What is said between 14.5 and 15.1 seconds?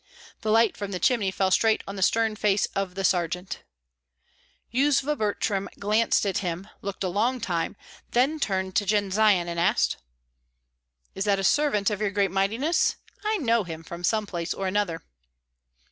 or another."